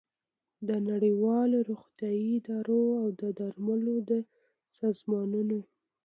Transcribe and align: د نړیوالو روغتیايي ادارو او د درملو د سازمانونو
د 0.67 0.69
نړیوالو 0.89 1.57
روغتیايي 1.69 2.29
ادارو 2.39 2.83
او 3.01 3.07
د 3.21 3.23
درملو 3.37 3.95
د 4.09 4.11
سازمانونو 4.77 5.59